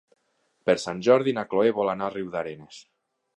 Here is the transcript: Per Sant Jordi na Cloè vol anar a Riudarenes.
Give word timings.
Per 0.69 0.75
Sant 0.83 1.03
Jordi 1.07 1.33
na 1.39 1.43
Cloè 1.51 1.75
vol 1.81 1.93
anar 1.93 2.09
a 2.09 2.15
Riudarenes. 2.15 2.81